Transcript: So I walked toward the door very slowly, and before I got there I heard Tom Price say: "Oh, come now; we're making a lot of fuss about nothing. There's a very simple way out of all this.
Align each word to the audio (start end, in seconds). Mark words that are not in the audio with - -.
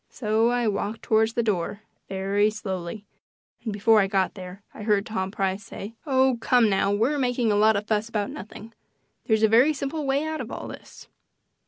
So 0.09 0.49
I 0.49 0.67
walked 0.67 1.03
toward 1.03 1.29
the 1.35 1.43
door 1.43 1.81
very 2.09 2.49
slowly, 2.49 3.05
and 3.63 3.71
before 3.71 3.99
I 4.01 4.07
got 4.07 4.33
there 4.33 4.63
I 4.73 4.81
heard 4.81 5.05
Tom 5.05 5.29
Price 5.29 5.63
say: 5.63 5.93
"Oh, 6.07 6.37
come 6.41 6.71
now; 6.71 6.91
we're 6.91 7.19
making 7.19 7.51
a 7.51 7.55
lot 7.55 7.75
of 7.75 7.85
fuss 7.85 8.09
about 8.09 8.31
nothing. 8.31 8.73
There's 9.25 9.43
a 9.43 9.47
very 9.47 9.73
simple 9.73 10.03
way 10.07 10.23
out 10.23 10.41
of 10.41 10.49
all 10.51 10.67
this. 10.67 11.07